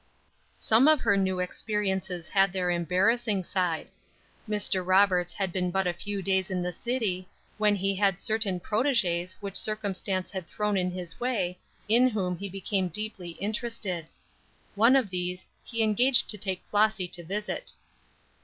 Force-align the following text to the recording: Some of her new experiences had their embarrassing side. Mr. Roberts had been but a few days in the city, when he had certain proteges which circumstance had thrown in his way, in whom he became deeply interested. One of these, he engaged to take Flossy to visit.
Some 0.57 0.87
of 0.87 1.01
her 1.01 1.15
new 1.15 1.39
experiences 1.39 2.27
had 2.27 2.51
their 2.51 2.71
embarrassing 2.71 3.43
side. 3.43 3.87
Mr. 4.49 4.83
Roberts 4.83 5.31
had 5.31 5.53
been 5.53 5.69
but 5.69 5.85
a 5.85 5.93
few 5.93 6.23
days 6.23 6.49
in 6.49 6.63
the 6.63 6.71
city, 6.71 7.29
when 7.59 7.75
he 7.75 7.93
had 7.93 8.19
certain 8.19 8.59
proteges 8.59 9.35
which 9.41 9.55
circumstance 9.55 10.31
had 10.31 10.47
thrown 10.47 10.75
in 10.75 10.89
his 10.89 11.19
way, 11.19 11.59
in 11.87 12.07
whom 12.09 12.35
he 12.35 12.49
became 12.49 12.87
deeply 12.87 13.33
interested. 13.33 14.07
One 14.73 14.95
of 14.95 15.11
these, 15.11 15.45
he 15.63 15.83
engaged 15.83 16.31
to 16.31 16.37
take 16.39 16.63
Flossy 16.67 17.07
to 17.09 17.23
visit. 17.23 17.73